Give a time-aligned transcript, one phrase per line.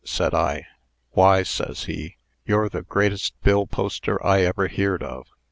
[0.03, 0.65] said I.
[1.11, 5.27] 'Why, ses he, 'you're the greatest bill poster I ever heerd of.